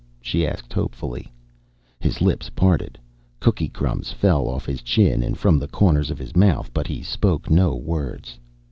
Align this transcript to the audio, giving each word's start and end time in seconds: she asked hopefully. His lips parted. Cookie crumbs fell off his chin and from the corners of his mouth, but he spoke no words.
she 0.19 0.47
asked 0.47 0.73
hopefully. 0.73 1.31
His 1.99 2.21
lips 2.21 2.49
parted. 2.49 2.97
Cookie 3.39 3.69
crumbs 3.69 4.11
fell 4.11 4.47
off 4.47 4.65
his 4.65 4.81
chin 4.81 5.21
and 5.21 5.37
from 5.37 5.59
the 5.59 5.67
corners 5.67 6.09
of 6.09 6.17
his 6.17 6.35
mouth, 6.35 6.71
but 6.73 6.87
he 6.87 7.03
spoke 7.03 7.51
no 7.51 7.75
words. 7.75 8.39